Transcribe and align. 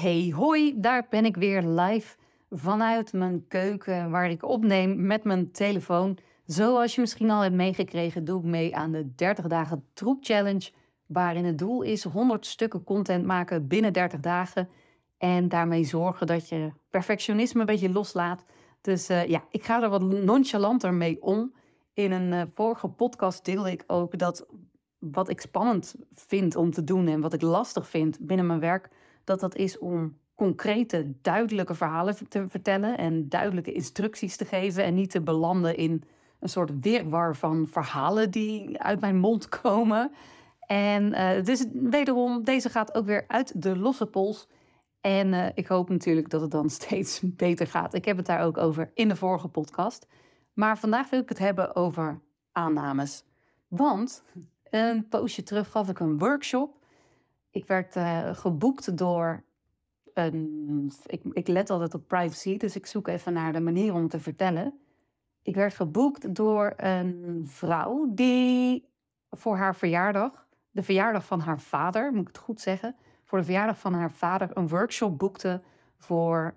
Hey 0.00 0.32
hoi, 0.36 0.80
daar 0.80 1.06
ben 1.10 1.24
ik 1.24 1.36
weer 1.36 1.62
live 1.62 2.16
vanuit 2.50 3.12
mijn 3.12 3.46
keuken 3.48 4.10
waar 4.10 4.30
ik 4.30 4.44
opneem 4.44 5.06
met 5.06 5.24
mijn 5.24 5.50
telefoon. 5.50 6.18
Zoals 6.44 6.94
je 6.94 7.00
misschien 7.00 7.30
al 7.30 7.40
hebt 7.40 7.54
meegekregen, 7.54 8.24
doe 8.24 8.38
ik 8.40 8.44
mee 8.44 8.76
aan 8.76 8.92
de 8.92 9.14
30 9.14 9.46
dagen 9.46 9.84
troep 9.92 10.24
challenge. 10.24 10.70
Waarin 11.06 11.44
het 11.44 11.58
doel 11.58 11.82
is 11.82 12.04
100 12.04 12.46
stukken 12.46 12.84
content 12.84 13.24
maken 13.24 13.66
binnen 13.66 13.92
30 13.92 14.20
dagen. 14.20 14.68
En 15.16 15.48
daarmee 15.48 15.84
zorgen 15.84 16.26
dat 16.26 16.48
je 16.48 16.72
perfectionisme 16.90 17.60
een 17.60 17.66
beetje 17.66 17.92
loslaat. 17.92 18.44
Dus 18.80 19.10
uh, 19.10 19.26
ja, 19.26 19.44
ik 19.50 19.64
ga 19.64 19.82
er 19.82 19.88
wat 19.88 20.02
nonchalanter 20.02 20.94
mee 20.94 21.22
om. 21.22 21.54
In 21.92 22.12
een 22.12 22.32
uh, 22.32 22.42
vorige 22.54 22.88
podcast 22.88 23.44
deelde 23.44 23.70
ik 23.70 23.84
ook 23.86 24.18
dat 24.18 24.46
wat 24.98 25.28
ik 25.28 25.40
spannend 25.40 25.94
vind 26.12 26.56
om 26.56 26.70
te 26.70 26.84
doen 26.84 27.08
en 27.08 27.20
wat 27.20 27.32
ik 27.32 27.42
lastig 27.42 27.88
vind 27.88 28.18
binnen 28.20 28.46
mijn 28.46 28.60
werk, 28.60 28.88
dat 29.28 29.40
dat 29.40 29.56
is 29.56 29.78
om 29.78 30.16
concrete, 30.34 31.12
duidelijke 31.22 31.74
verhalen 31.74 32.28
te 32.28 32.48
vertellen 32.48 32.98
en 32.98 33.28
duidelijke 33.28 33.72
instructies 33.72 34.36
te 34.36 34.44
geven 34.44 34.84
en 34.84 34.94
niet 34.94 35.10
te 35.10 35.20
belanden 35.20 35.76
in 35.76 36.04
een 36.40 36.48
soort 36.48 36.70
weerwar 36.80 37.36
van 37.36 37.66
verhalen 37.70 38.30
die 38.30 38.80
uit 38.80 39.00
mijn 39.00 39.18
mond 39.18 39.48
komen. 39.62 40.12
En 40.66 41.10
dus 41.44 41.66
wederom, 41.72 42.44
deze 42.44 42.68
gaat 42.68 42.94
ook 42.94 43.06
weer 43.06 43.24
uit 43.28 43.62
de 43.62 43.78
losse 43.78 44.06
pols. 44.06 44.48
En 45.00 45.32
uh, 45.32 45.46
ik 45.54 45.66
hoop 45.66 45.88
natuurlijk 45.88 46.30
dat 46.30 46.40
het 46.40 46.50
dan 46.50 46.70
steeds 46.80 47.20
beter 47.24 47.66
gaat. 47.66 47.94
Ik 47.94 48.04
heb 48.04 48.16
het 48.16 48.26
daar 48.26 48.44
ook 48.44 48.58
over 48.58 48.90
in 48.94 49.08
de 49.08 49.16
vorige 49.16 49.48
podcast. 49.48 50.06
Maar 50.52 50.78
vandaag 50.78 51.10
wil 51.10 51.20
ik 51.20 51.28
het 51.28 51.38
hebben 51.38 51.76
over 51.76 52.20
aannames. 52.52 53.24
Want 53.68 54.22
een 54.70 55.08
poosje 55.08 55.42
terug 55.42 55.70
gaf 55.70 55.88
ik 55.88 55.98
een 55.98 56.18
workshop. 56.18 56.77
Ik 57.58 57.66
werd 57.66 57.96
uh, 57.96 58.28
geboekt 58.34 58.98
door 58.98 59.44
een. 60.14 60.92
Ik, 61.06 61.22
ik 61.32 61.48
let 61.48 61.70
altijd 61.70 61.94
op 61.94 62.08
privacy, 62.08 62.56
dus 62.56 62.76
ik 62.76 62.86
zoek 62.86 63.08
even 63.08 63.32
naar 63.32 63.52
de 63.52 63.60
manier 63.60 63.94
om 63.94 64.08
te 64.08 64.20
vertellen. 64.20 64.78
Ik 65.42 65.54
werd 65.54 65.74
geboekt 65.74 66.34
door 66.34 66.72
een 66.76 67.42
vrouw 67.46 68.06
die 68.14 68.88
voor 69.30 69.56
haar 69.56 69.76
verjaardag, 69.76 70.46
de 70.70 70.82
verjaardag 70.82 71.24
van 71.24 71.40
haar 71.40 71.60
vader, 71.60 72.12
moet 72.12 72.20
ik 72.20 72.26
het 72.26 72.38
goed 72.38 72.60
zeggen, 72.60 72.96
voor 73.24 73.38
de 73.38 73.44
verjaardag 73.44 73.78
van 73.78 73.94
haar 73.94 74.10
vader 74.10 74.56
een 74.56 74.68
workshop 74.68 75.18
boekte 75.18 75.62
voor 75.96 76.54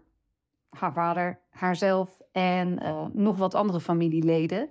haar 0.70 0.94
vader, 0.94 1.39
haarzelf 1.50 2.22
en 2.31 2.83
uh, 2.83 3.06
nog 3.14 3.38
wat 3.38 3.54
andere 3.54 3.80
familieleden. 3.80 4.70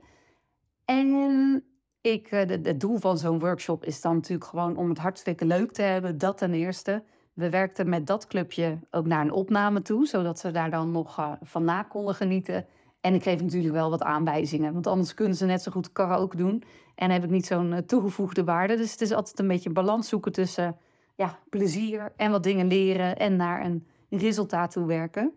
En 0.84 1.64
ik, 2.00 2.26
het 2.28 2.66
eh, 2.66 2.78
doel 2.78 2.98
van 2.98 3.18
zo'n 3.18 3.38
workshop 3.38 3.84
is 3.84 4.00
dan 4.00 4.14
natuurlijk 4.14 4.50
gewoon 4.50 4.76
om 4.76 4.88
het 4.88 4.98
hartstikke 4.98 5.44
leuk 5.44 5.72
te 5.72 5.82
hebben. 5.82 6.18
Dat 6.18 6.38
ten 6.38 6.54
eerste. 6.54 7.02
We 7.32 7.50
werkten 7.50 7.88
met 7.88 8.06
dat 8.06 8.26
clubje 8.26 8.78
ook 8.90 9.06
naar 9.06 9.24
een 9.24 9.32
opname 9.32 9.82
toe, 9.82 10.06
zodat 10.06 10.38
ze 10.38 10.50
daar 10.50 10.70
dan 10.70 10.90
nog 10.90 11.18
uh, 11.18 11.32
van 11.42 11.64
na 11.64 11.82
konden 11.82 12.14
genieten. 12.14 12.66
En 13.00 13.14
ik 13.14 13.22
geef 13.22 13.42
natuurlijk 13.42 13.74
wel 13.74 13.90
wat 13.90 14.02
aanwijzingen, 14.02 14.72
want 14.72 14.86
anders 14.86 15.14
kunnen 15.14 15.36
ze 15.36 15.46
net 15.46 15.62
zo 15.62 15.72
goed 15.72 15.92
karaoke 15.92 16.36
doen. 16.36 16.62
En 16.94 17.10
heb 17.10 17.24
ik 17.24 17.30
niet 17.30 17.46
zo'n 17.46 17.72
uh, 17.72 17.78
toegevoegde 17.78 18.44
waarde. 18.44 18.76
Dus 18.76 18.90
het 18.90 19.00
is 19.00 19.12
altijd 19.12 19.38
een 19.38 19.48
beetje 19.48 19.70
balans 19.70 20.08
zoeken 20.08 20.32
tussen 20.32 20.76
ja, 21.14 21.38
plezier 21.50 22.12
en 22.16 22.30
wat 22.30 22.42
dingen 22.42 22.66
leren 22.66 23.16
en 23.16 23.36
naar 23.36 23.64
een 23.64 23.86
resultaat 24.10 24.70
toe 24.70 24.86
werken. 24.86 25.32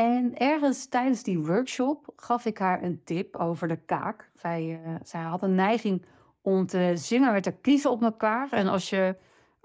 En 0.00 0.36
ergens 0.38 0.86
tijdens 0.86 1.22
die 1.22 1.38
workshop 1.38 2.12
gaf 2.16 2.44
ik 2.44 2.58
haar 2.58 2.82
een 2.82 3.00
tip 3.04 3.36
over 3.36 3.68
de 3.68 3.76
kaak. 3.76 4.30
Zij, 4.34 4.80
uh, 4.86 4.94
zij 5.02 5.20
had 5.20 5.42
een 5.42 5.54
neiging 5.54 6.04
om 6.42 6.66
te 6.66 6.92
zingen 6.94 7.32
met 7.32 7.42
te 7.42 7.52
kiezen 7.52 7.90
op 7.90 8.02
elkaar. 8.02 8.48
En 8.50 8.66
als 8.66 8.90
je 8.90 9.16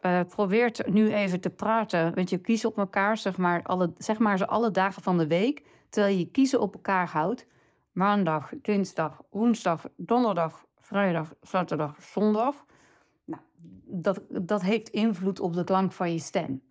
uh, 0.05 0.19
probeert 0.27 0.87
nu 0.87 1.13
even 1.13 1.39
te 1.39 1.49
praten, 1.49 2.15
want 2.15 2.29
je 2.29 2.37
kiest 2.37 2.65
op 2.65 2.77
elkaar, 2.77 3.17
zeg 3.17 3.37
maar, 3.37 3.63
alle, 3.63 3.93
zeg 3.97 4.19
maar 4.19 4.37
ze 4.37 4.47
alle 4.47 4.71
dagen 4.71 5.01
van 5.01 5.17
de 5.17 5.27
week, 5.27 5.63
terwijl 5.89 6.17
je 6.17 6.31
kiezen 6.31 6.59
op 6.61 6.73
elkaar 6.73 7.07
houdt. 7.07 7.47
Maandag, 7.91 8.51
dinsdag, 8.61 9.21
woensdag, 9.29 9.85
donderdag, 9.95 10.65
vrijdag, 10.79 11.33
zaterdag, 11.41 11.95
zondag. 12.01 12.65
Nou, 13.25 13.41
dat, 13.85 14.21
dat 14.29 14.61
heeft 14.61 14.89
invloed 14.89 15.39
op 15.39 15.53
de 15.53 15.63
klank 15.63 15.91
van 15.91 16.11
je 16.11 16.19
stem. 16.19 16.61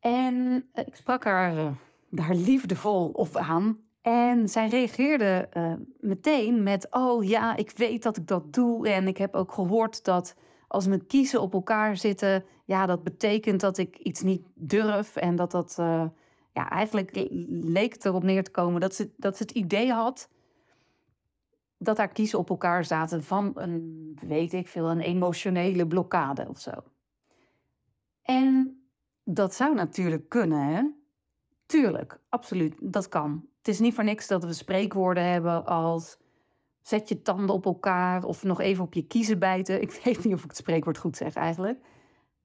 En 0.00 0.66
ik 0.74 0.96
sprak 0.96 1.24
haar 1.24 1.74
daar 2.10 2.34
liefdevol 2.34 3.08
op 3.08 3.36
aan. 3.36 3.78
En 4.02 4.48
zij 4.48 4.68
reageerde 4.68 5.48
uh, 5.56 5.72
meteen 6.00 6.62
met: 6.62 6.86
Oh 6.90 7.24
ja, 7.24 7.56
ik 7.56 7.70
weet 7.76 8.02
dat 8.02 8.16
ik 8.16 8.26
dat 8.26 8.52
doe. 8.52 8.88
En 8.88 9.08
ik 9.08 9.16
heb 9.16 9.34
ook 9.34 9.52
gehoord 9.52 10.04
dat 10.04 10.34
als 10.68 10.86
mijn 10.86 11.06
kiezen 11.06 11.40
op 11.40 11.52
elkaar 11.52 11.96
zitten, 11.96 12.44
ja, 12.64 12.86
dat 12.86 13.02
betekent 13.02 13.60
dat 13.60 13.78
ik 13.78 13.96
iets 13.96 14.22
niet 14.22 14.46
durf. 14.54 15.16
En 15.16 15.36
dat 15.36 15.50
dat, 15.50 15.76
uh, 15.80 16.04
ja, 16.52 16.70
eigenlijk 16.70 17.10
leek 17.48 18.04
erop 18.04 18.22
neer 18.22 18.44
te 18.44 18.50
komen 18.50 18.80
dat 18.80 18.94
ze, 18.94 19.10
dat 19.16 19.36
ze 19.36 19.42
het 19.42 19.52
idee 19.52 19.92
had 19.92 20.28
dat 21.78 21.96
haar 21.96 22.08
kiezen 22.08 22.38
op 22.38 22.50
elkaar 22.50 22.84
zaten 22.84 23.24
van 23.24 23.52
een, 23.54 24.18
weet 24.26 24.52
ik 24.52 24.68
veel, 24.68 24.90
een 24.90 25.00
emotionele 25.00 25.86
blokkade 25.86 26.48
of 26.48 26.58
zo. 26.58 26.72
En 28.22 28.80
dat 29.24 29.54
zou 29.54 29.74
natuurlijk 29.74 30.28
kunnen, 30.28 30.66
hè? 30.74 30.82
Tuurlijk, 31.66 32.20
absoluut, 32.28 32.74
dat 32.80 33.08
kan. 33.08 33.44
Het 33.58 33.68
is 33.68 33.78
niet 33.78 33.94
voor 33.94 34.04
niks 34.04 34.26
dat 34.26 34.44
we 34.44 34.52
spreekwoorden 34.52 35.30
hebben 35.30 35.64
als 35.64 36.18
zet 36.82 37.08
je 37.08 37.22
tanden 37.22 37.54
op 37.54 37.64
elkaar 37.64 38.24
of 38.24 38.42
nog 38.42 38.60
even 38.60 38.84
op 38.84 38.94
je 38.94 39.06
kiezen 39.06 39.38
bijten. 39.38 39.82
Ik 39.82 40.00
weet 40.04 40.24
niet 40.24 40.34
of 40.34 40.42
ik 40.42 40.48
het 40.48 40.56
spreekwoord 40.56 40.98
goed 40.98 41.16
zeg 41.16 41.34
eigenlijk. 41.34 41.78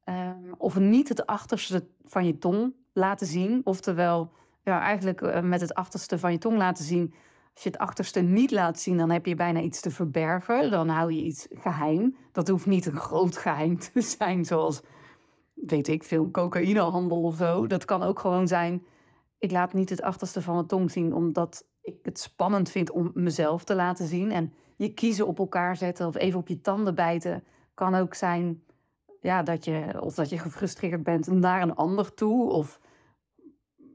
Um, 0.05 0.53
of 0.57 0.79
niet 0.79 1.09
het 1.09 1.25
achterste 1.25 1.87
van 2.03 2.25
je 2.25 2.37
tong 2.37 2.73
laten 2.93 3.27
zien. 3.27 3.61
Oftewel, 3.63 4.31
ja, 4.63 4.81
eigenlijk 4.81 5.21
uh, 5.21 5.41
met 5.41 5.61
het 5.61 5.73
achterste 5.73 6.19
van 6.19 6.31
je 6.31 6.37
tong 6.37 6.57
laten 6.57 6.83
zien. 6.83 7.13
Als 7.53 7.63
je 7.63 7.69
het 7.69 7.77
achterste 7.77 8.19
niet 8.19 8.51
laat 8.51 8.79
zien, 8.79 8.97
dan 8.97 9.09
heb 9.09 9.25
je 9.25 9.35
bijna 9.35 9.59
iets 9.59 9.81
te 9.81 9.91
verbergen. 9.91 10.71
Dan 10.71 10.89
hou 10.89 11.13
je 11.13 11.21
iets 11.21 11.47
geheim. 11.49 12.15
Dat 12.31 12.47
hoeft 12.47 12.65
niet 12.65 12.85
een 12.85 12.97
groot 12.97 13.37
geheim 13.37 13.79
te 13.79 14.01
zijn, 14.17 14.45
zoals, 14.45 14.81
weet 15.53 15.87
ik 15.87 16.03
veel, 16.03 16.31
cocaïnehandel 16.31 17.21
of 17.21 17.35
zo. 17.35 17.67
Dat 17.67 17.85
kan 17.85 18.03
ook 18.03 18.19
gewoon 18.19 18.47
zijn 18.47 18.83
ik 19.41 19.51
laat 19.51 19.73
niet 19.73 19.89
het 19.89 20.01
achterste 20.01 20.41
van 20.41 20.53
mijn 20.53 20.67
tong 20.67 20.91
zien, 20.91 21.13
omdat 21.13 21.67
ik 21.81 21.95
het 22.01 22.19
spannend 22.19 22.69
vind 22.69 22.91
om 22.91 23.11
mezelf 23.13 23.63
te 23.63 23.75
laten 23.75 24.07
zien. 24.07 24.31
En 24.31 24.53
je 24.75 24.93
kiezen 24.93 25.27
op 25.27 25.39
elkaar 25.39 25.77
zetten 25.77 26.07
of 26.07 26.15
even 26.15 26.39
op 26.39 26.47
je 26.47 26.61
tanden 26.61 26.95
bijten 26.95 27.43
kan 27.73 27.95
ook 27.95 28.13
zijn 28.13 28.63
ja, 29.21 29.43
dat 29.43 29.65
je, 29.65 30.01
of 30.01 30.15
dat 30.15 30.29
je 30.29 30.37
gefrustreerd 30.37 31.03
bent 31.03 31.27
naar 31.27 31.61
een 31.61 31.75
ander 31.75 32.13
toe. 32.13 32.49
Of 32.49 32.79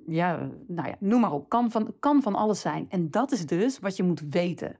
ja, 0.06 0.50
nou 0.66 0.88
ja, 0.88 0.96
noem 0.98 1.20
maar 1.20 1.32
op. 1.32 1.48
Kan 1.48 1.70
van, 1.70 1.94
kan 1.98 2.22
van 2.22 2.34
alles 2.34 2.60
zijn. 2.60 2.86
En 2.88 3.10
dat 3.10 3.32
is 3.32 3.46
dus 3.46 3.78
wat 3.78 3.96
je 3.96 4.02
moet 4.02 4.22
weten. 4.30 4.78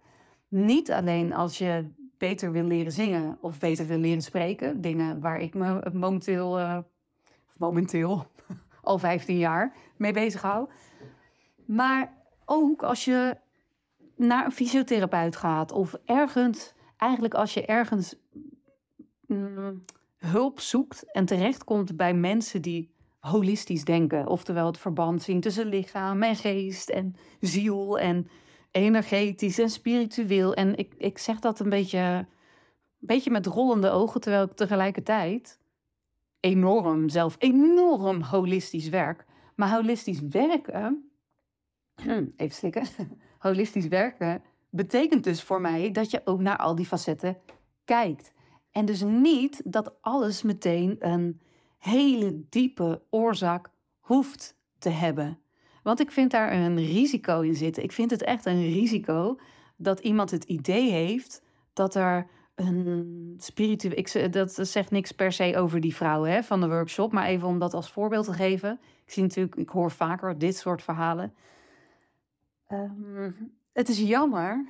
Niet 0.49 0.93
alleen 0.93 1.35
als 1.35 1.59
je 1.59 1.91
beter 2.19 2.53
wil 2.53 2.65
leren 2.65 2.93
zingen 2.93 3.39
of 3.41 3.59
beter 3.59 3.87
wil 3.87 3.99
leren 3.99 4.23
spreken. 4.23 4.81
Dingen 4.81 5.21
waar 5.21 5.41
ik 5.41 5.55
me 5.55 5.91
momenteel, 5.93 6.59
uh, 6.59 6.79
momenteel, 7.57 8.27
al 8.87 8.99
15 8.99 9.39
jaar 9.39 9.75
mee 9.97 10.13
bezig 10.13 10.43
hou. 10.43 10.69
Maar 11.67 12.15
ook 12.45 12.83
als 12.83 13.05
je 13.05 13.37
naar 14.17 14.45
een 14.45 14.53
fysiotherapeut 14.53 15.37
gaat 15.37 15.73
of 15.73 15.95
ergens, 16.05 16.75
eigenlijk 16.97 17.35
als 17.35 17.55
je 17.55 17.67
ergens 17.67 18.15
mm, 19.27 19.85
hulp 20.17 20.61
zoekt 20.61 21.13
en 21.13 21.25
terechtkomt 21.25 21.97
bij 21.97 22.15
mensen 22.15 22.63
die 22.63 22.95
holistisch 23.19 23.85
denken, 23.85 24.27
oftewel 24.27 24.67
het 24.67 24.79
verband 24.79 25.23
zien 25.23 25.41
tussen 25.41 25.67
lichaam 25.67 26.23
en 26.23 26.37
geest 26.37 26.89
en 26.89 27.17
ziel 27.41 27.99
en 27.99 28.29
energetisch 28.71 29.59
en 29.59 29.71
spiritueel. 29.71 30.55
En 30.55 30.77
ik, 30.77 30.95
ik 30.99 31.19
zeg 31.19 31.39
dat 31.39 31.61
een 31.61 31.69
beetje, 31.69 31.99
een 31.99 32.27
beetje 32.99 33.31
met 33.31 33.47
rollende 33.47 33.91
ogen, 33.91 34.21
terwijl 34.21 34.45
ik 34.45 34.53
tegelijkertijd 34.53 35.59
enorm, 36.47 37.09
zelf 37.09 37.37
enorm 37.39 38.23
holistisch 38.23 38.89
werk. 38.89 39.25
Maar 39.55 39.71
holistisch 39.71 40.21
werken, 40.21 41.11
even 42.37 42.57
slikken, 42.57 42.87
holistisch 43.39 43.89
werken 43.89 44.43
betekent 44.71 45.25
dus 45.25 45.43
voor 45.43 45.61
mij 45.61 45.91
dat 45.91 46.11
je 46.11 46.21
ook 46.25 46.41
naar 46.41 46.57
al 46.57 46.75
die 46.75 46.87
facetten 46.87 47.37
kijkt. 47.85 48.33
En 48.71 48.85
dus 48.85 49.03
niet 49.03 49.63
dat 49.65 50.03
alles 50.03 50.43
meteen 50.43 50.97
een 50.99 51.41
hele 51.79 52.45
diepe 52.49 53.03
oorzaak 53.11 53.71
hoeft 54.01 54.57
te 54.79 54.89
hebben. 54.89 55.39
Want 55.83 56.01
ik 56.01 56.11
vind 56.11 56.31
daar 56.31 56.53
een 56.53 56.77
risico 56.77 57.41
in 57.41 57.55
zitten. 57.55 57.83
Ik 57.83 57.93
vind 57.93 58.11
het 58.11 58.23
echt 58.23 58.47
een 58.47 58.63
risico 58.63 59.39
dat 59.77 60.01
iemand 60.01 60.31
het 60.31 60.45
idee 60.45 60.91
heeft 60.91 61.43
dat 61.73 61.95
er 61.95 62.27
een 62.57 63.35
spiritueel. 63.39 63.97
Ik, 63.97 64.33
dat 64.33 64.59
zegt 64.61 64.91
niks 64.91 65.13
per 65.13 65.33
se 65.33 65.57
over 65.57 65.81
die 65.81 65.95
vrouwen 65.95 66.31
hè, 66.31 66.43
van 66.43 66.61
de 66.61 66.69
workshop, 66.69 67.13
maar 67.13 67.27
even 67.27 67.49
om 67.49 67.59
dat 67.59 67.75
als 67.75 67.91
voorbeeld 67.91 68.25
te 68.25 68.33
geven. 68.33 68.81
Ik 69.05 69.13
zie 69.13 69.23
natuurlijk, 69.23 69.57
ik 69.57 69.69
hoor 69.69 69.91
vaker 69.91 70.39
dit 70.39 70.57
soort 70.57 70.83
verhalen. 70.83 71.35
Um, 72.73 73.53
het 73.73 73.89
is 73.89 73.99
jammer 73.99 74.67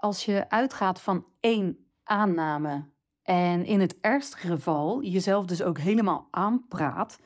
als 0.00 0.24
je 0.24 0.50
uitgaat 0.50 1.00
van 1.00 1.24
één 1.40 1.78
aanname 2.04 2.84
en 3.22 3.64
in 3.64 3.80
het 3.80 4.00
ergste 4.00 4.36
geval 4.36 5.02
jezelf 5.02 5.46
dus 5.46 5.62
ook 5.62 5.78
helemaal 5.78 6.28
aanpraat 6.30 7.18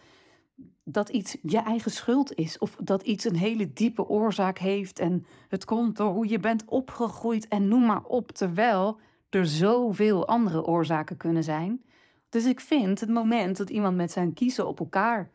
dat 0.85 1.09
iets 1.09 1.37
je 1.43 1.59
eigen 1.59 1.91
schuld 1.91 2.35
is. 2.35 2.59
Of 2.59 2.77
dat 2.83 3.03
iets 3.03 3.25
een 3.25 3.37
hele 3.37 3.73
diepe 3.73 4.09
oorzaak 4.09 4.59
heeft. 4.59 4.99
En 4.99 5.27
het 5.49 5.65
komt 5.65 5.97
door 5.97 6.13
hoe 6.13 6.29
je 6.29 6.39
bent 6.39 6.65
opgegroeid 6.65 7.49
en 7.49 7.69
noem 7.69 7.87
maar 7.87 8.05
op. 8.05 8.33
Terwijl 8.33 8.99
er 9.31 9.47
zoveel 9.47 10.27
andere 10.27 10.65
oorzaken 10.65 11.17
kunnen 11.17 11.45
zijn. 11.45 11.83
Dus 12.29 12.47
ik 12.47 12.61
vind 12.61 13.01
het 13.01 13.09
moment 13.09 13.57
dat 13.57 13.71
iemand 13.71 13.97
met 13.97 14.13
zijn 14.13 14.33
kiezen 14.33 14.67
op 14.67 14.79
elkaar 14.81 15.31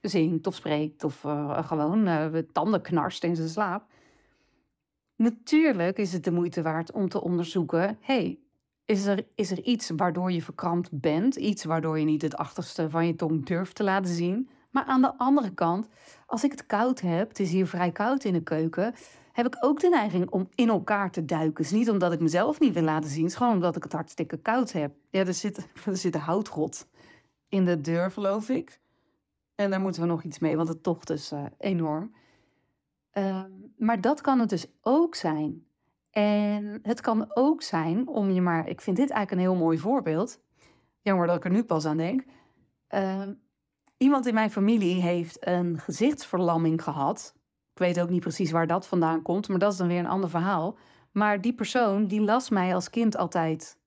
zingt 0.00 0.46
of 0.46 0.54
spreekt. 0.54 1.04
Of 1.04 1.24
uh, 1.24 1.66
gewoon 1.66 2.08
uh, 2.08 2.38
tanden 2.52 2.82
knarst 2.82 3.24
in 3.24 3.36
zijn 3.36 3.48
slaap. 3.48 3.84
Natuurlijk 5.16 5.98
is 5.98 6.12
het 6.12 6.24
de 6.24 6.32
moeite 6.32 6.62
waard 6.62 6.92
om 6.92 7.08
te 7.08 7.22
onderzoeken. 7.22 7.98
hey, 8.00 8.38
is 8.84 9.06
er, 9.06 9.26
is 9.34 9.50
er 9.50 9.62
iets 9.62 9.90
waardoor 9.96 10.32
je 10.32 10.42
verkrampt 10.42 11.00
bent? 11.00 11.36
Iets 11.36 11.64
waardoor 11.64 11.98
je 11.98 12.04
niet 12.04 12.22
het 12.22 12.36
achterste 12.36 12.90
van 12.90 13.06
je 13.06 13.14
tong 13.14 13.46
durft 13.46 13.74
te 13.74 13.84
laten 13.84 14.14
zien? 14.14 14.48
Maar 14.70 14.84
aan 14.84 15.00
de 15.00 15.18
andere 15.18 15.54
kant, 15.54 15.88
als 16.26 16.44
ik 16.44 16.50
het 16.50 16.66
koud 16.66 17.00
heb, 17.00 17.28
het 17.28 17.40
is 17.40 17.50
hier 17.50 17.66
vrij 17.66 17.90
koud 17.90 18.24
in 18.24 18.32
de 18.32 18.42
keuken, 18.42 18.94
heb 19.32 19.46
ik 19.46 19.56
ook 19.60 19.80
de 19.80 19.88
neiging 19.88 20.30
om 20.30 20.48
in 20.54 20.68
elkaar 20.68 21.10
te 21.10 21.24
duiken. 21.24 21.64
is 21.64 21.70
niet 21.70 21.90
omdat 21.90 22.12
ik 22.12 22.20
mezelf 22.20 22.60
niet 22.60 22.74
wil 22.74 22.82
laten 22.82 23.10
zien, 23.10 23.22
het 23.22 23.30
is 23.30 23.36
gewoon 23.36 23.52
omdat 23.52 23.76
ik 23.76 23.82
het 23.82 23.92
hartstikke 23.92 24.36
koud 24.36 24.72
heb. 24.72 24.94
Ja, 25.10 25.24
er 25.26 25.34
zit, 25.34 25.68
er 25.86 25.96
zit 25.96 26.14
een 26.14 26.20
houtrot 26.20 26.88
in 27.48 27.64
de 27.64 27.80
deur, 27.80 28.10
geloof 28.10 28.48
ik. 28.48 28.80
En 29.54 29.70
daar 29.70 29.80
moeten 29.80 30.02
we 30.02 30.08
nog 30.08 30.22
iets 30.22 30.38
mee, 30.38 30.56
want 30.56 30.68
het 30.68 30.82
tocht 30.82 31.10
is 31.10 31.32
uh, 31.32 31.44
enorm. 31.58 32.14
Uh, 33.14 33.44
maar 33.76 34.00
dat 34.00 34.20
kan 34.20 34.38
het 34.38 34.48
dus 34.48 34.66
ook 34.80 35.14
zijn. 35.14 35.64
En 36.10 36.78
het 36.82 37.00
kan 37.00 37.30
ook 37.34 37.62
zijn 37.62 38.08
om 38.08 38.30
je 38.30 38.40
maar, 38.40 38.68
ik 38.68 38.80
vind 38.80 38.96
dit 38.96 39.10
eigenlijk 39.10 39.30
een 39.30 39.52
heel 39.52 39.64
mooi 39.64 39.78
voorbeeld. 39.78 40.40
Jammer 41.02 41.26
dat 41.26 41.36
ik 41.36 41.44
er 41.44 41.50
nu 41.50 41.64
pas 41.64 41.86
aan 41.86 41.96
denk. 41.96 42.24
Uh, 42.94 43.22
Iemand 44.00 44.26
in 44.26 44.34
mijn 44.34 44.50
familie 44.50 45.00
heeft 45.00 45.46
een 45.46 45.78
gezichtsverlamming 45.78 46.82
gehad. 46.82 47.34
Ik 47.80 47.86
weet 47.86 48.00
ook 48.00 48.10
niet 48.10 48.20
precies 48.20 48.50
waar 48.50 48.66
dat 48.66 48.86
vandaan 48.86 49.22
komt, 49.22 49.48
maar 49.48 49.58
dat 49.58 49.72
is 49.72 49.78
dan 49.78 49.88
weer 49.88 49.98
een 49.98 50.06
ander 50.06 50.30
verhaal. 50.30 50.78
Maar 51.12 51.40
die 51.40 51.52
persoon 51.52 52.06
die 52.06 52.20
las 52.20 52.48
mij 52.48 52.74
als 52.74 52.90
kind 52.90 53.16
altijd 53.16 53.78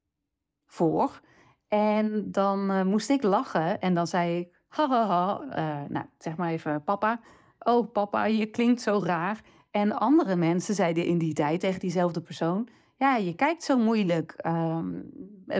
voor. 0.65 1.21
En 1.67 2.31
dan 2.31 2.71
uh, 2.71 2.83
moest 2.83 3.09
ik 3.09 3.23
lachen 3.23 3.81
en 3.81 3.93
dan 3.93 4.07
zei 4.07 4.39
ik, 4.39 4.61
hahaha, 4.67 5.05
ha, 5.05 5.41
uh, 5.41 5.89
nou 5.89 6.05
zeg 6.17 6.35
maar 6.35 6.49
even 6.49 6.83
papa. 6.83 7.19
Oh 7.59 7.91
papa, 7.91 8.25
je 8.25 8.45
klinkt 8.45 8.81
zo 8.81 9.01
raar. 9.03 9.41
En 9.71 9.91
andere 9.91 10.35
mensen 10.35 10.75
zeiden 10.75 11.05
in 11.05 11.17
die 11.17 11.33
tijd 11.33 11.59
tegen 11.59 11.79
diezelfde 11.79 12.21
persoon, 12.21 12.67
ja, 12.97 13.15
je 13.15 13.35
kijkt 13.35 13.63
zo 13.63 13.77
moeilijk. 13.77 14.35
Um, 14.45 15.09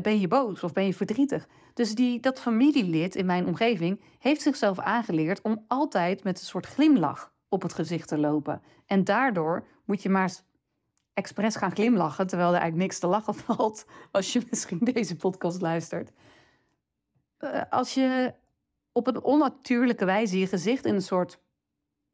ben 0.01 0.19
je 0.19 0.27
boos 0.27 0.63
of 0.63 0.73
ben 0.73 0.85
je 0.85 0.93
verdrietig? 0.93 1.47
Dus 1.73 1.95
die, 1.95 2.19
dat 2.19 2.39
familielid 2.39 3.15
in 3.15 3.25
mijn 3.25 3.47
omgeving 3.47 4.01
heeft 4.19 4.41
zichzelf 4.41 4.79
aangeleerd 4.79 5.41
om 5.41 5.63
altijd 5.67 6.23
met 6.23 6.39
een 6.39 6.45
soort 6.45 6.65
glimlach 6.65 7.32
op 7.53 7.61
het 7.61 7.73
gezicht 7.73 8.07
te 8.07 8.17
lopen. 8.17 8.61
En 8.85 9.03
daardoor 9.03 9.65
moet 9.85 10.01
je 10.01 10.09
maar 10.09 10.31
expres 11.13 11.55
gaan 11.55 11.71
glimlachen, 11.71 12.27
terwijl 12.27 12.49
er 12.49 12.59
eigenlijk 12.59 12.83
niks 12.83 12.99
te 12.99 13.07
lachen 13.07 13.35
valt 13.45 13.85
als 14.11 14.33
je 14.33 14.45
misschien 14.49 14.79
deze 14.79 15.15
podcast 15.15 15.61
luistert. 15.61 16.11
Uh, 17.39 17.61
als 17.69 17.93
je 17.93 18.33
op 18.91 19.07
een 19.07 19.23
onnatuurlijke 19.23 20.05
wijze 20.05 20.39
je 20.39 20.47
gezicht 20.47 20.85
in 20.85 20.95
een 20.95 21.01
soort 21.01 21.39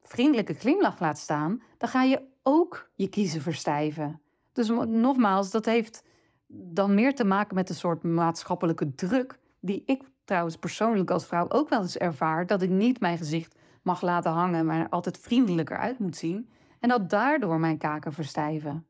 vriendelijke 0.01 0.53
glimlach 0.53 0.99
laat 0.99 1.17
staan, 1.17 1.61
dan 1.77 1.89
ga 1.89 2.03
je 2.03 2.21
ook 2.43 2.89
je 2.95 3.09
kiezen 3.09 3.41
verstijven. 3.41 4.21
Dus 4.51 4.67
nogmaals, 4.87 5.51
dat 5.51 5.65
heeft 5.65 6.03
dan 6.47 6.93
meer 6.93 7.15
te 7.15 7.23
maken 7.23 7.55
met 7.55 7.69
een 7.69 7.75
soort 7.75 8.03
maatschappelijke 8.03 8.95
druk, 8.95 9.39
die 9.59 9.83
ik 9.85 10.03
trouwens 10.23 10.57
persoonlijk 10.57 11.11
als 11.11 11.25
vrouw 11.25 11.49
ook 11.49 11.69
wel 11.69 11.81
eens 11.81 11.97
ervaar, 11.97 12.45
dat 12.45 12.61
ik 12.61 12.69
niet 12.69 12.99
mijn 12.99 13.17
gezicht 13.17 13.58
mag 13.81 14.01
laten 14.01 14.31
hangen, 14.31 14.65
maar 14.65 14.89
altijd 14.89 15.17
vriendelijker 15.17 15.77
uit 15.77 15.99
moet 15.99 16.15
zien. 16.15 16.49
En 16.79 16.89
dat 16.89 17.09
daardoor 17.09 17.59
mijn 17.59 17.77
kaken 17.77 18.13
verstijven. 18.13 18.85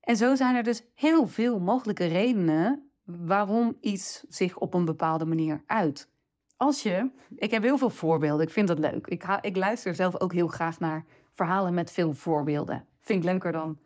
En 0.00 0.16
zo 0.16 0.34
zijn 0.34 0.56
er 0.56 0.62
dus 0.62 0.82
heel 0.94 1.26
veel 1.26 1.60
mogelijke 1.60 2.06
redenen 2.06 2.90
waarom 3.04 3.76
iets 3.80 4.24
zich 4.28 4.58
op 4.58 4.74
een 4.74 4.84
bepaalde 4.84 5.24
manier 5.24 5.62
uit. 5.66 6.10
Als 6.56 6.82
je, 6.82 7.10
ik 7.36 7.50
heb 7.50 7.62
heel 7.62 7.78
veel 7.78 7.90
voorbeelden, 7.90 8.46
ik 8.46 8.52
vind 8.52 8.68
dat 8.68 8.78
leuk. 8.78 9.06
Ik, 9.06 9.22
ha, 9.22 9.42
ik 9.42 9.56
luister 9.56 9.94
zelf 9.94 10.20
ook 10.20 10.32
heel 10.32 10.48
graag 10.48 10.80
naar 10.80 11.04
verhalen 11.34 11.74
met 11.74 11.90
veel 11.90 12.12
voorbeelden. 12.12 12.86
Vind 13.00 13.24
ik 13.24 13.30
leuker 13.30 13.52
dan 13.52 13.78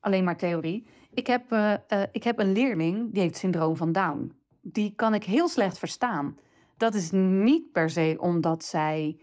alleen 0.00 0.24
maar 0.24 0.36
theorie. 0.36 0.86
Ik 1.14 1.26
heb, 1.26 1.52
uh, 1.52 1.72
uh, 1.88 2.02
ik 2.12 2.24
heb 2.24 2.38
een 2.38 2.52
leerling 2.52 3.12
die 3.12 3.22
heeft 3.22 3.36
syndroom 3.36 3.76
van 3.76 3.92
Down. 3.92 4.32
Die 4.60 4.92
kan 4.96 5.14
ik 5.14 5.24
heel 5.24 5.48
slecht 5.48 5.78
verstaan. 5.78 6.38
Dat 6.76 6.94
is 6.94 7.10
niet 7.10 7.72
per 7.72 7.90
se 7.90 8.16
omdat 8.18 8.64
zij, 8.64 9.18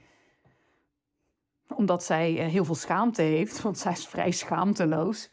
omdat 1.76 2.04
zij 2.04 2.34
uh, 2.34 2.52
heel 2.52 2.66
veel 2.66 2.76
schaamte 2.76 3.22
heeft, 3.22 3.62
want 3.62 3.78
zij 3.78 3.92
is 3.92 4.08
vrij 4.08 4.32
schaamteloos. 4.32 5.30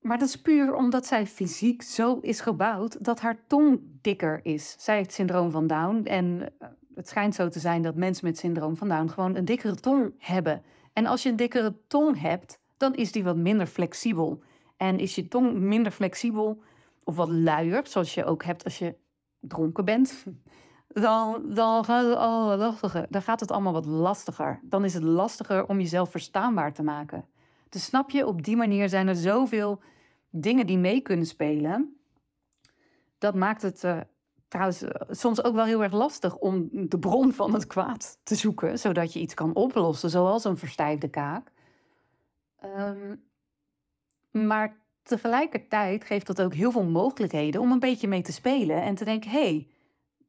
Maar 0.00 0.18
dat 0.18 0.28
is 0.28 0.40
puur 0.40 0.74
omdat 0.74 1.06
zij 1.06 1.26
fysiek 1.26 1.82
zo 1.82 2.18
is 2.20 2.40
gebouwd 2.40 3.04
dat 3.04 3.20
haar 3.20 3.38
tong 3.46 3.80
dikker 4.00 4.40
is. 4.42 4.74
Zij 4.78 4.96
heeft 4.96 5.12
syndroom 5.12 5.50
van 5.50 5.66
Down 5.66 6.04
en 6.04 6.52
het 6.94 7.08
schijnt 7.08 7.34
zo 7.34 7.48
te 7.48 7.58
zijn 7.58 7.82
dat 7.82 7.94
mensen 7.94 8.26
met 8.26 8.38
syndroom 8.38 8.76
van 8.76 8.88
Down 8.88 9.08
gewoon 9.08 9.36
een 9.36 9.44
dikkere 9.44 9.74
tong 9.74 10.12
hebben. 10.18 10.62
En 10.92 11.06
als 11.06 11.22
je 11.22 11.28
een 11.28 11.36
dikkere 11.36 11.74
tong 11.86 12.20
hebt, 12.20 12.58
dan 12.76 12.94
is 12.94 13.12
die 13.12 13.24
wat 13.24 13.36
minder 13.36 13.66
flexibel. 13.66 14.42
En 14.76 14.98
is 14.98 15.14
je 15.14 15.28
tong 15.28 15.52
minder 15.52 15.92
flexibel 15.92 16.62
of 17.04 17.16
wat 17.16 17.28
luier, 17.28 17.80
zoals 17.86 18.14
je 18.14 18.24
ook 18.24 18.44
hebt 18.44 18.64
als 18.64 18.78
je 18.78 18.94
dronken 19.40 19.84
bent, 19.84 20.24
dan, 20.92 21.42
dan, 21.54 21.84
gaat 21.84 22.04
het 22.04 22.16
allemaal 22.16 22.56
lastiger. 22.56 23.06
dan 23.10 23.22
gaat 23.22 23.40
het 23.40 23.50
allemaal 23.50 23.72
wat 23.72 23.86
lastiger. 23.86 24.60
Dan 24.62 24.84
is 24.84 24.94
het 24.94 25.02
lastiger 25.02 25.66
om 25.66 25.78
jezelf 25.78 26.10
verstaanbaar 26.10 26.72
te 26.72 26.82
maken. 26.82 27.24
Dus 27.68 27.84
snap 27.84 28.10
je, 28.10 28.26
op 28.26 28.42
die 28.42 28.56
manier 28.56 28.88
zijn 28.88 29.08
er 29.08 29.16
zoveel 29.16 29.80
dingen 30.30 30.66
die 30.66 30.78
mee 30.78 31.00
kunnen 31.00 31.26
spelen. 31.26 31.96
Dat 33.18 33.34
maakt 33.34 33.62
het 33.62 33.84
uh, 33.84 34.00
trouwens 34.48 34.82
uh, 34.82 34.88
soms 35.08 35.44
ook 35.44 35.54
wel 35.54 35.64
heel 35.64 35.82
erg 35.82 35.92
lastig 35.92 36.36
om 36.36 36.68
de 36.72 36.98
bron 36.98 37.32
van 37.32 37.54
het 37.54 37.66
kwaad 37.66 38.18
te 38.22 38.34
zoeken, 38.34 38.78
zodat 38.78 39.12
je 39.12 39.20
iets 39.20 39.34
kan 39.34 39.54
oplossen, 39.54 40.10
zoals 40.10 40.44
een 40.44 40.56
verstijfde 40.56 41.08
kaak. 41.08 41.52
Um, 42.64 43.22
maar 44.30 44.76
tegelijkertijd 45.02 46.04
geeft 46.04 46.26
dat 46.26 46.42
ook 46.42 46.54
heel 46.54 46.70
veel 46.70 46.84
mogelijkheden 46.84 47.60
om 47.60 47.72
een 47.72 47.78
beetje 47.78 48.08
mee 48.08 48.22
te 48.22 48.32
spelen 48.32 48.82
en 48.82 48.94
te 48.94 49.04
denken: 49.04 49.30
hé, 49.30 49.40
hey, 49.40 49.68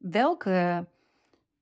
welke, 0.02 0.88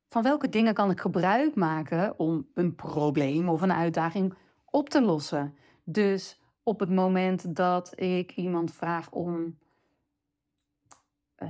van 0.08 0.24
welke 0.24 0.50
dingen 0.50 0.74
kan 0.74 0.92
ik 0.92 1.00
gebruik 1.00 1.56
maken 1.56 2.20
om 2.20 2.48
een 2.54 2.76
probleem 2.76 3.50
of 3.50 3.62
een 3.62 3.74
uitdaging 3.74 4.34
op 4.66 4.90
te 4.90 5.02
lossen? 5.02 5.56
Dus 5.84 6.42
op 6.64 6.80
het 6.80 6.90
moment 6.90 7.56
dat 7.56 8.02
ik 8.02 8.32
iemand 8.32 8.74
vraag 8.74 9.12
om 9.12 9.58
uh, 11.44 11.50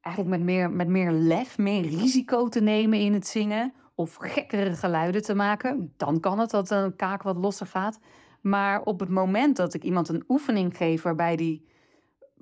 eigenlijk 0.00 0.36
met 0.36 0.46
meer, 0.46 0.70
met 0.70 0.88
meer 0.88 1.12
lef, 1.12 1.58
meer 1.58 1.82
risico 1.82 2.48
te 2.48 2.60
nemen 2.60 2.98
in 2.98 3.12
het 3.12 3.26
zingen 3.26 3.72
of 3.94 4.14
gekkere 4.14 4.72
geluiden 4.76 5.22
te 5.22 5.34
maken, 5.34 5.92
dan 5.96 6.20
kan 6.20 6.38
het 6.38 6.50
dat 6.50 6.70
een 6.70 6.96
kaak 6.96 7.22
wat 7.22 7.36
losser 7.36 7.66
gaat. 7.66 7.98
Maar 8.40 8.82
op 8.82 9.00
het 9.00 9.08
moment 9.08 9.56
dat 9.56 9.74
ik 9.74 9.84
iemand 9.84 10.08
een 10.08 10.24
oefening 10.28 10.76
geef 10.76 11.02
waarbij 11.02 11.36
die 11.36 11.66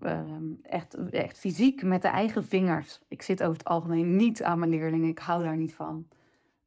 uh, 0.02 0.20
echt, 0.62 1.10
echt 1.10 1.38
fysiek 1.38 1.82
met 1.82 2.02
de 2.02 2.08
eigen 2.08 2.44
vingers. 2.44 3.00
Ik 3.08 3.22
zit 3.22 3.42
over 3.42 3.58
het 3.58 3.66
algemeen 3.66 4.16
niet 4.16 4.42
aan 4.42 4.58
mijn 4.58 4.70
leerlingen. 4.70 5.08
Ik 5.08 5.18
hou 5.18 5.42
daar 5.42 5.56
niet 5.56 5.74
van. 5.74 6.06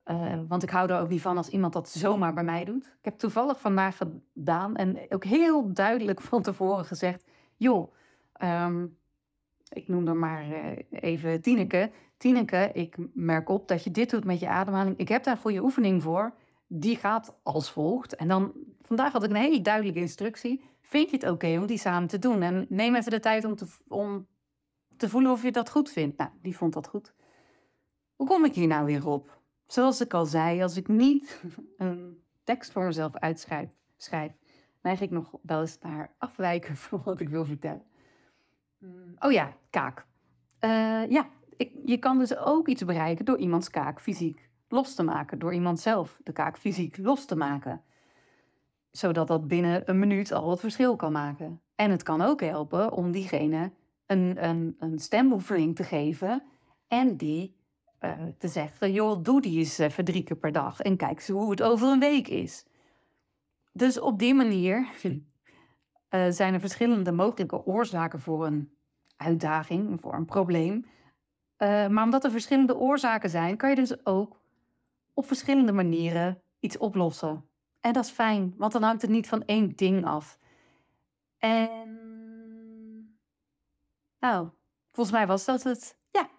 Uh, 0.06 0.40
want 0.48 0.64
ik 0.64 0.70
hou 0.70 0.90
er 0.90 1.00
ook 1.00 1.10
niet 1.10 1.22
van 1.22 1.38
als 1.38 1.50
iemand 1.50 1.74
dat 1.74 1.90
zomaar 1.90 2.34
bij 2.34 2.44
mij 2.44 2.66
doet. 2.66 2.86
Ik 2.86 3.06
heb 3.06 3.18
toevallig 3.18 3.60
vandaag 3.60 3.98
gedaan 3.98 4.76
en 4.76 4.98
ook 5.10 5.24
heel 5.24 5.74
duidelijk 5.74 6.22
van 6.32 6.42
tevoren 6.42 6.86
gezegd: 6.86 7.26
joh, 7.56 7.94
um, 8.44 8.98
ik 9.70 9.88
noem 9.88 10.08
er 10.08 10.16
maar 10.16 10.48
uh, 10.48 10.78
even 10.90 11.42
Tineke. 11.42 11.92
Tineke, 12.18 12.70
ik 12.74 12.96
merk 13.14 13.50
op 13.50 13.68
dat 13.68 13.84
je 13.84 13.92
dit 13.92 14.10
doet 14.10 14.26
met 14.26 14.40
je 14.40 14.48
ademhaling. 14.48 14.98
Ik 14.98 15.08
heb 15.08 15.24
daar 15.24 15.38
voor 15.38 15.52
je 15.52 15.64
oefening 15.64 16.04
voor 16.04 16.34
die 16.68 16.96
gaat 16.96 17.36
als 17.44 17.72
volgt. 17.72 18.16
En 18.16 18.28
dan, 18.28 18.54
vandaag 18.96 19.12
had 19.12 19.24
ik 19.24 19.30
een 19.30 19.36
hele 19.36 19.62
duidelijke 19.62 20.00
instructie. 20.00 20.64
Vind 20.82 21.10
je 21.10 21.16
het 21.16 21.30
oké 21.30 21.58
om 21.60 21.66
die 21.66 21.78
samen 21.78 22.08
te 22.08 22.20
doen? 22.20 22.42
En 22.42 22.66
neem 22.70 22.96
even 22.96 23.12
de 23.12 23.20
tijd 23.20 23.46
om 23.46 23.56
te, 23.56 23.68
om 23.88 24.28
te 24.98 25.10
voelen 25.10 25.32
of 25.32 25.44
je 25.44 25.52
dat 25.52 25.70
goed 25.70 25.92
vindt. 25.92 26.18
Nou, 26.18 26.30
die 26.42 26.58
vond 26.58 26.74
dat 26.74 26.88
goed. 26.88 27.14
Hoe 28.16 28.28
kom 28.28 28.46
ik 28.46 28.54
hier 28.54 28.68
nou 28.68 28.86
weer 28.86 29.08
op? 29.08 29.40
Zoals 29.66 30.02
ik 30.02 30.14
al 30.14 30.26
zei, 30.26 30.62
als 30.62 30.78
ik 30.78 30.88
niet 30.88 31.44
een 31.78 32.24
tekst 32.44 32.72
voor 32.72 32.84
mezelf 32.84 33.16
uitschrijf, 33.16 33.70
schrijf, 33.98 34.32
neig 34.82 35.02
ik 35.02 35.12
nog 35.12 35.32
wel 35.42 35.62
eens 35.62 35.78
naar 35.80 36.16
afwijken 36.18 36.76
van 36.88 37.02
wat 37.04 37.20
ik 37.20 37.30
wil 37.30 37.46
vertellen. 37.46 37.84
Hmm, 38.78 39.16
oh 39.20 39.32
ja, 39.32 39.54
kaak. 39.70 40.06
Uh, 40.62 41.10
ja, 41.10 41.30
ik, 41.58 41.72
je 41.86 41.98
kan 41.98 42.18
dus 42.18 42.38
ook 42.38 42.68
iets 42.68 42.86
bereiken 42.86 43.26
door 43.26 43.38
iemands 43.38 43.70
kaak 43.70 44.02
fysiek 44.02 44.50
los 44.68 44.96
te 44.96 45.04
maken 45.04 45.40
door 45.40 45.54
iemand 45.54 45.80
zelf 45.80 46.20
de 46.24 46.32
kaak 46.32 46.58
fysiek 46.58 46.98
los 46.98 47.26
te 47.26 47.36
maken. 47.36 47.82
Zodat 48.92 49.28
dat 49.28 49.48
binnen 49.48 49.90
een 49.90 50.00
minuut 50.00 50.32
al 50.32 50.50
het 50.50 50.60
verschil 50.60 50.96
kan 50.96 51.12
maken. 51.12 51.62
En 51.76 51.92
het 51.92 52.04
kan 52.04 52.22
ook 52.22 52.42
helpen 52.42 52.92
om 52.92 53.12
diegene 53.12 53.72
een, 54.06 54.46
een, 54.48 54.76
een 54.80 55.00
stemoefening 55.00 55.76
te 55.76 55.84
geven 55.84 56.44
en 56.88 57.18
die 57.18 57.56
eh, 58.00 58.12
te 58.38 58.48
zeggen, 58.48 58.92
joh, 58.92 59.24
doe 59.24 59.42
die 59.42 59.58
eens 59.58 59.78
even 59.78 60.06
drie 60.06 60.24
keer 60.24 60.38
per 60.38 60.52
dag 60.52 60.80
en 60.80 60.98
kijk 60.98 61.12
eens 61.12 61.28
hoe 61.28 61.50
het 61.50 61.62
over 61.62 61.88
een 61.88 62.00
week 62.00 62.28
is. 62.28 62.66
Dus 63.74 64.00
op 64.00 64.20
die 64.20 64.34
manier 64.34 64.90
uh, 66.10 66.26
zijn 66.40 66.54
er 66.54 66.60
verschillende 66.60 67.12
mogelijke 67.12 67.66
oorzaken 67.66 68.20
voor 68.20 68.46
een 68.46 68.74
uitdaging, 69.18 70.02
voor 70.02 70.14
een 70.14 70.26
probleem. 70.26 70.86
Uh, 71.58 71.88
maar 71.88 72.04
omdat 72.04 72.24
er 72.24 72.32
verschillende 72.32 72.78
oorzaken 72.78 73.30
zijn, 73.30 73.58
kan 73.58 73.70
je 73.70 73.76
dus 73.76 74.06
ook 74.06 74.40
op 75.14 75.26
verschillende 75.26 75.72
manieren 75.72 76.42
iets 76.60 76.78
oplossen. 76.78 77.46
En 77.82 77.94
dat 77.94 78.06
is 78.06 78.12
fijn, 78.12 78.54
want 78.58 78.72
dan 78.72 78.84
hangt 78.84 79.02
het 79.02 79.12
niet 79.12 79.28
van 79.28 79.46
één 79.46 79.76
ding 79.76 80.06
af. 80.06 80.40
En. 81.38 82.00
Nou, 84.20 84.50
volgens 84.92 85.16
mij 85.16 85.28
was 85.28 85.46
dat 85.46 85.64
het. 85.64 85.98
Ja, 86.12 86.30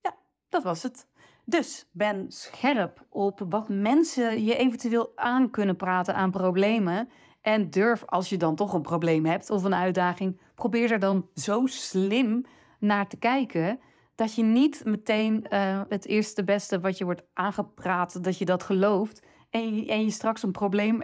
ja, 0.00 0.16
dat 0.48 0.62
was 0.62 0.82
het. 0.82 1.06
Dus 1.44 1.88
ben 1.92 2.32
scherp 2.32 3.06
op 3.08 3.46
wat 3.48 3.68
mensen 3.68 4.44
je 4.44 4.56
eventueel 4.56 5.12
aan 5.14 5.50
kunnen 5.50 5.76
praten 5.76 6.14
aan 6.14 6.30
problemen. 6.30 7.08
En 7.40 7.70
durf, 7.70 8.04
als 8.06 8.28
je 8.28 8.36
dan 8.36 8.54
toch 8.54 8.72
een 8.72 8.82
probleem 8.82 9.24
hebt 9.24 9.50
of 9.50 9.64
een 9.64 9.74
uitdaging, 9.74 10.40
probeer 10.54 10.92
er 10.92 10.98
dan 10.98 11.28
zo 11.34 11.66
slim 11.66 12.44
naar 12.78 13.08
te 13.08 13.16
kijken. 13.16 13.80
Dat 14.14 14.34
je 14.34 14.42
niet 14.42 14.84
meteen 14.84 15.46
uh, 15.50 15.80
het 15.88 16.06
eerste 16.06 16.44
beste 16.44 16.80
wat 16.80 16.98
je 16.98 17.04
wordt 17.04 17.22
aangepraat, 17.32 18.24
dat 18.24 18.38
je 18.38 18.44
dat 18.44 18.62
gelooft. 18.62 19.22
En 19.52 19.76
je, 19.76 20.04
je 20.04 20.10
straks 20.10 20.42
een 20.42 20.52
probleem 20.52 21.02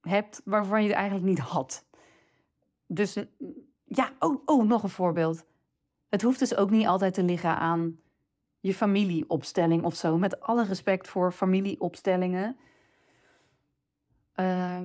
hebt 0.00 0.40
waarvan 0.44 0.82
je 0.82 0.88
het 0.88 0.96
eigenlijk 0.96 1.26
niet 1.26 1.38
had. 1.38 1.86
Dus 2.86 3.18
ja, 3.84 4.12
oh, 4.18 4.42
oh, 4.44 4.64
nog 4.64 4.82
een 4.82 4.88
voorbeeld. 4.88 5.44
Het 6.08 6.22
hoeft 6.22 6.38
dus 6.38 6.56
ook 6.56 6.70
niet 6.70 6.86
altijd 6.86 7.14
te 7.14 7.22
liggen 7.22 7.56
aan 7.56 8.00
je 8.60 8.74
familieopstelling 8.74 9.82
of 9.82 9.94
zo. 9.94 10.18
Met 10.18 10.40
alle 10.40 10.64
respect 10.64 11.08
voor 11.08 11.32
familieopstellingen. 11.32 12.56
Uh, 14.36 14.80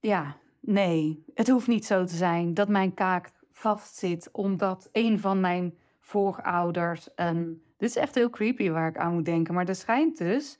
ja, 0.00 0.36
nee, 0.60 1.24
het 1.34 1.48
hoeft 1.48 1.66
niet 1.66 1.86
zo 1.86 2.04
te 2.04 2.16
zijn 2.16 2.54
dat 2.54 2.68
mijn 2.68 2.94
kaak 2.94 3.32
vastzit 3.52 4.28
omdat 4.32 4.88
een 4.92 5.20
van 5.20 5.40
mijn 5.40 5.78
voorouders 6.00 7.08
een. 7.14 7.62
Dit 7.78 7.88
is 7.88 7.96
echt 7.96 8.14
heel 8.14 8.30
creepy 8.30 8.70
waar 8.70 8.88
ik 8.88 8.96
aan 8.96 9.14
moet 9.14 9.24
denken, 9.24 9.54
maar 9.54 9.68
er 9.68 9.74
schijnt 9.74 10.18
dus. 10.18 10.58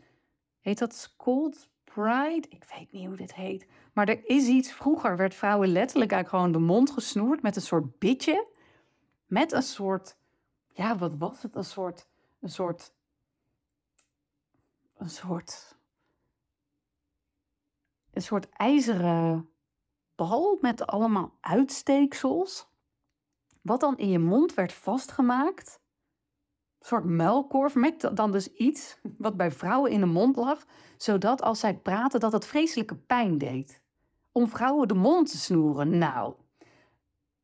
Heet 0.61 0.79
dat 0.79 0.95
Scold 0.95 1.71
Pride? 1.85 2.49
Ik 2.49 2.65
weet 2.77 2.93
niet 2.93 3.07
hoe 3.07 3.17
dit 3.17 3.35
heet. 3.35 3.67
Maar 3.93 4.09
er 4.09 4.27
is 4.27 4.47
iets. 4.47 4.73
Vroeger 4.73 5.17
werd 5.17 5.35
vrouwen 5.35 5.69
letterlijk 5.69 6.13
eigenlijk 6.13 6.43
gewoon 6.43 6.61
de 6.61 6.73
mond 6.73 6.91
gesnoerd 6.91 7.43
met 7.43 7.57
een 7.57 7.63
soort 7.63 7.99
bitje. 7.99 8.47
Met 9.27 9.53
een 9.53 9.63
soort. 9.63 10.17
Ja, 10.73 10.99
wat 10.99 11.15
was 11.19 11.43
het? 11.43 11.55
Een 11.55 11.65
soort. 11.65 12.09
Een 12.41 12.51
soort. 12.51 12.93
Een 14.97 15.11
soort 15.11 15.79
een 18.19 18.25
soort 18.25 18.49
ijzeren 18.49 19.51
bal 20.15 20.59
met 20.61 20.87
allemaal 20.87 21.37
uitsteeksels. 21.41 22.69
Wat 23.63 23.81
dan 23.81 23.97
in 23.97 24.09
je 24.09 24.19
mond 24.19 24.55
werd 24.55 24.73
vastgemaakt. 24.73 25.81
Soort 26.89 27.05
muilkorf 27.05 27.75
met 27.75 28.11
dan 28.15 28.33
dus 28.33 28.53
iets 28.53 28.99
wat 29.19 29.37
bij 29.37 29.51
vrouwen 29.51 29.91
in 29.91 30.01
de 30.01 30.07
mond 30.07 30.37
lag. 30.37 30.65
Zodat 30.97 31.43
als 31.43 31.61
zij 31.61 31.75
praten 31.75 32.21
dat 32.21 32.33
het 32.33 32.47
vreselijke 32.47 32.95
pijn 32.95 33.39
deed. 33.39 33.83
Om 34.33 34.49
vrouwen 34.49 34.89
de 34.89 34.95
mond 34.95 35.31
te 35.31 35.37
snoeren. 35.37 35.99
Nou, 35.99 36.35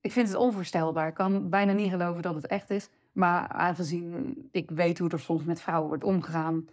ik 0.00 0.12
vind 0.12 0.28
het 0.28 0.36
onvoorstelbaar. 0.36 1.08
Ik 1.08 1.14
kan 1.14 1.48
bijna 1.48 1.72
niet 1.72 1.90
geloven 1.90 2.22
dat 2.22 2.34
het 2.34 2.46
echt 2.46 2.70
is. 2.70 2.88
Maar 3.12 3.48
aangezien 3.48 4.48
ik 4.50 4.70
weet 4.70 4.98
hoe 4.98 5.08
er 5.08 5.20
soms 5.20 5.44
met 5.44 5.60
vrouwen 5.60 5.88
wordt 5.88 6.04
omgegaan, 6.04 6.68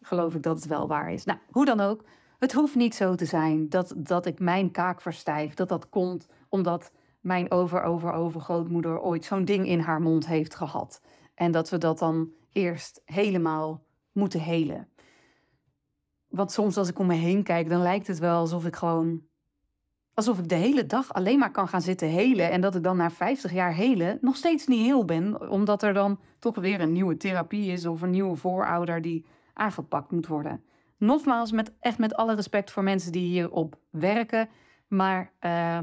geloof 0.00 0.34
ik 0.34 0.42
dat 0.42 0.56
het 0.56 0.66
wel 0.66 0.88
waar 0.88 1.12
is. 1.12 1.24
Nou, 1.24 1.38
hoe 1.50 1.64
dan 1.64 1.80
ook. 1.80 2.04
Het 2.38 2.52
hoeft 2.52 2.74
niet 2.74 2.94
zo 2.94 3.14
te 3.14 3.24
zijn 3.24 3.68
dat, 3.68 3.94
dat 3.96 4.26
ik 4.26 4.38
mijn 4.38 4.70
kaak 4.70 5.00
verstijf. 5.00 5.54
Dat 5.54 5.68
dat 5.68 5.88
komt 5.88 6.26
omdat 6.48 6.92
mijn 7.20 7.50
over-over-overgrootmoeder 7.50 9.00
ooit 9.00 9.24
zo'n 9.24 9.44
ding 9.44 9.66
in 9.66 9.80
haar 9.80 10.00
mond 10.00 10.26
heeft 10.26 10.54
gehad. 10.54 11.00
En 11.34 11.52
dat 11.52 11.70
we 11.70 11.78
dat 11.78 11.98
dan 11.98 12.32
eerst 12.52 13.02
helemaal 13.04 13.84
moeten 14.12 14.40
helen. 14.40 14.88
Want 16.28 16.52
soms 16.52 16.76
als 16.76 16.88
ik 16.88 16.98
om 16.98 17.06
me 17.06 17.14
heen 17.14 17.42
kijk, 17.42 17.68
dan 17.68 17.82
lijkt 17.82 18.06
het 18.06 18.18
wel 18.18 18.38
alsof 18.38 18.66
ik 18.66 18.76
gewoon. 18.76 19.22
Alsof 20.14 20.38
ik 20.38 20.48
de 20.48 20.54
hele 20.54 20.86
dag 20.86 21.12
alleen 21.12 21.38
maar 21.38 21.50
kan 21.50 21.68
gaan 21.68 21.82
zitten 21.82 22.08
helen. 22.08 22.50
En 22.50 22.60
dat 22.60 22.74
ik 22.74 22.82
dan 22.82 22.96
na 22.96 23.10
50 23.10 23.52
jaar 23.52 23.74
helen 23.74 24.18
nog 24.20 24.36
steeds 24.36 24.66
niet 24.66 24.86
heel 24.86 25.04
ben. 25.04 25.50
Omdat 25.50 25.82
er 25.82 25.94
dan 25.94 26.20
toch 26.38 26.54
weer 26.54 26.80
een 26.80 26.92
nieuwe 26.92 27.16
therapie 27.16 27.72
is 27.72 27.86
of 27.86 28.02
een 28.02 28.10
nieuwe 28.10 28.36
voorouder 28.36 29.02
die 29.02 29.24
aangepakt 29.52 30.10
moet 30.10 30.26
worden. 30.26 30.64
Nogmaals, 30.96 31.52
met, 31.52 31.72
echt 31.80 31.98
met 31.98 32.14
alle 32.14 32.34
respect 32.34 32.70
voor 32.70 32.82
mensen 32.82 33.12
die 33.12 33.28
hierop 33.28 33.78
werken. 33.90 34.48
Maar, 34.88 35.32
uh, 35.40 35.78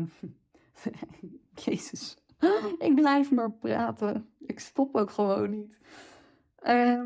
Jezus, 1.66 2.18
ik 2.88 2.96
blijf 2.96 3.32
maar 3.32 3.52
praten. 3.52 4.30
Ik 4.40 4.60
stop 4.60 4.96
ook 4.96 5.12
gewoon 5.12 5.50
niet. 5.50 5.80
Uh, 6.64 7.02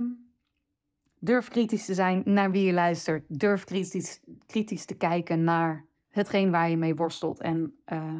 durf 1.19 1.49
kritisch 1.49 1.85
te 1.85 1.93
zijn 1.93 2.21
naar 2.25 2.51
wie 2.51 2.65
je 2.65 2.73
luistert. 2.73 3.23
Durf 3.27 3.63
kritisch, 3.63 4.21
kritisch 4.45 4.85
te 4.85 4.95
kijken 4.95 5.43
naar 5.43 5.85
hetgeen 6.09 6.51
waar 6.51 6.69
je 6.69 6.77
mee 6.77 6.95
worstelt. 6.95 7.41
En 7.41 7.75
uh, 7.93 8.13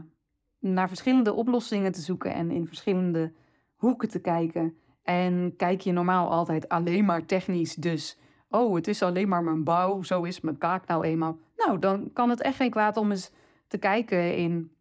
naar 0.59 0.87
verschillende 0.87 1.33
oplossingen 1.33 1.91
te 1.91 2.01
zoeken 2.01 2.33
en 2.33 2.51
in 2.51 2.67
verschillende 2.67 3.31
hoeken 3.75 4.09
te 4.09 4.19
kijken. 4.19 4.77
En 5.03 5.53
kijk 5.57 5.81
je 5.81 5.91
normaal 5.91 6.29
altijd 6.29 6.69
alleen 6.69 7.05
maar 7.05 7.25
technisch, 7.25 7.75
dus 7.75 8.17
oh, 8.49 8.75
het 8.75 8.87
is 8.87 9.01
alleen 9.01 9.27
maar 9.27 9.43
mijn 9.43 9.63
bouw, 9.63 10.03
zo 10.03 10.23
is 10.23 10.41
mijn 10.41 10.57
kaak 10.57 10.87
nou 10.87 11.03
eenmaal. 11.03 11.37
Nou, 11.57 11.79
dan 11.79 12.13
kan 12.13 12.29
het 12.29 12.41
echt 12.41 12.55
geen 12.55 12.69
kwaad 12.69 12.97
om 12.97 13.11
eens 13.11 13.31
te 13.67 13.77
kijken 13.77 14.35
in 14.35 14.71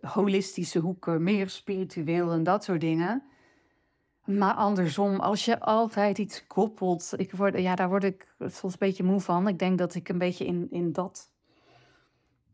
holistische 0.00 0.78
hoeken, 0.78 1.22
meer 1.22 1.48
spiritueel 1.48 2.30
en 2.30 2.42
dat 2.42 2.64
soort 2.64 2.80
dingen. 2.80 3.22
Maar 4.24 4.54
andersom, 4.54 5.20
als 5.20 5.44
je 5.44 5.60
altijd 5.60 6.18
iets 6.18 6.46
koppelt, 6.46 7.12
ik 7.16 7.32
word, 7.32 7.58
ja, 7.58 7.74
daar 7.74 7.88
word 7.88 8.04
ik 8.04 8.34
soms 8.38 8.72
een 8.72 8.78
beetje 8.78 9.04
moe 9.04 9.20
van. 9.20 9.48
Ik 9.48 9.58
denk 9.58 9.78
dat 9.78 9.94
ik 9.94 10.08
een 10.08 10.18
beetje 10.18 10.46
in, 10.46 10.66
in 10.70 10.92
dat 10.92 11.30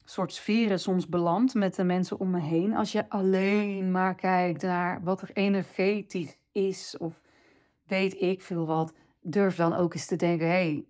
soort 0.05 0.33
sferen 0.33 0.81
soms 0.81 1.09
beland 1.09 1.55
met 1.55 1.75
de 1.75 1.85
mensen 1.85 2.21
om 2.21 2.31
me 2.31 2.41
heen. 2.41 2.75
Als 2.75 2.93
je 2.93 3.09
alleen 3.09 3.91
maar 3.91 4.15
kijkt 4.15 4.62
naar 4.62 5.03
wat 5.03 5.23
er 5.23 5.31
energetisch 5.33 6.38
is 6.53 6.97
of 6.99 7.21
weet 7.87 8.21
ik 8.21 8.43
veel 8.43 8.67
wat 8.67 8.93
durf 9.21 9.57
dan 9.57 9.75
ook 9.75 9.95
eens 9.95 10.07
te 10.07 10.17
denken: 10.17 10.47
hé, 10.47 10.53
hey, 10.53 10.85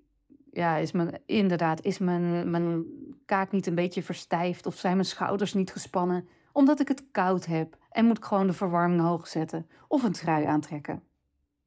ja, 0.53 0.77
is 0.77 0.93
mijn, 0.93 1.21
inderdaad, 1.27 1.85
is 1.85 1.99
mijn, 1.99 2.51
mijn 2.51 2.85
kaak 3.25 3.53
niet 3.53 3.67
een 3.67 3.75
beetje 3.75 4.03
verstijfd 4.03 4.67
of 4.67 4.77
zijn 4.77 4.95
mijn 4.95 5.07
schouders 5.07 5.55
niet 5.55 5.73
gespannen 5.73 6.29
omdat 6.57 6.81
ik 6.81 6.89
het 6.89 7.11
koud 7.11 7.47
heb 7.47 7.77
en 7.91 8.07
moet 8.07 8.17
ik 8.17 8.25
gewoon 8.25 8.47
de 8.47 8.53
verwarming 8.53 9.01
hoog 9.01 9.29
zetten 9.29 9.67
of 9.89 10.03
een 10.03 10.13
trui 10.13 10.45
aantrekken? 10.45 11.03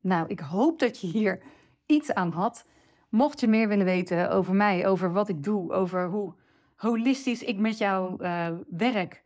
Nou, 0.01 0.27
ik 0.27 0.39
hoop 0.39 0.79
dat 0.79 1.01
je 1.01 1.07
hier 1.07 1.41
iets 1.85 2.13
aan 2.13 2.31
had. 2.31 2.65
Mocht 3.09 3.39
je 3.39 3.47
meer 3.47 3.67
willen 3.67 3.85
weten 3.85 4.31
over 4.31 4.55
mij, 4.55 4.87
over 4.87 5.13
wat 5.13 5.29
ik 5.29 5.43
doe, 5.43 5.73
over 5.73 6.07
hoe 6.07 6.33
holistisch 6.75 7.43
ik 7.43 7.57
met 7.57 7.77
jou 7.77 8.23
uh, 8.23 8.47
werk, 8.69 9.23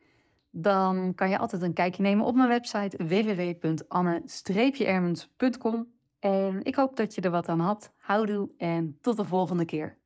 dan 0.50 1.16
kan 1.16 1.30
je 1.30 1.38
altijd 1.38 1.62
een 1.62 1.74
kijkje 1.74 2.04
nemen 2.04 2.26
op 2.26 2.36
mijn 2.36 2.50
website 2.50 2.98
www.anne-ermens.com. 2.98 5.88
En 6.20 6.64
ik 6.64 6.76
hoop 6.76 6.96
dat 6.96 7.16
je 7.16 7.22
er 7.22 7.32
wat 7.32 7.48
aan 7.48 7.60
had. 7.60 7.92
Houdoe 7.98 8.50
en 8.58 8.98
tot 9.02 9.18
de 9.18 9.26
volgende 9.26 9.66
keer. 9.66 10.02